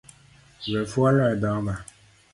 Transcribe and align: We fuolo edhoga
We 0.71 0.81
fuolo 0.93 1.23
edhoga 1.33 1.75